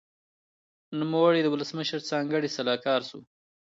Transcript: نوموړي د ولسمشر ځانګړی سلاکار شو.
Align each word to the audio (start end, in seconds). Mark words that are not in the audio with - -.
نوموړي 0.99 1.39
د 1.43 1.47
ولسمشر 1.53 1.99
ځانګړی 2.11 2.49
سلاکار 2.57 3.01
شو. 3.09 3.19